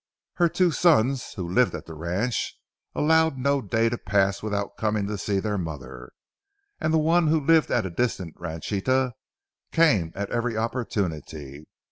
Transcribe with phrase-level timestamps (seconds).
[0.37, 2.57] Her two sons who lived at the ranch,
[2.95, 6.11] allowed no day to pass without coming to see their mother,
[6.79, 9.13] and the one who lived at a distant ranchita
[9.71, 11.67] came at every opportunity.